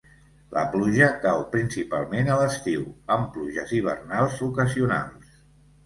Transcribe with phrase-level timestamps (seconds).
[0.53, 5.43] La pluja cau principalment a l'estiu, amb pluges hivernals ocasionals.